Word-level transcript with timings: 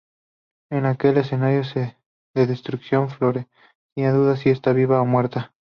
En 0.71 0.87
aquel 0.87 1.17
escenario 1.17 1.61
de 1.75 2.47
destrucción, 2.47 3.11
Florencia 3.11 4.11
duda 4.11 4.35
si 4.35 4.49
está 4.49 4.73
viva 4.73 4.99
o 4.99 5.05
muerta. 5.05 5.53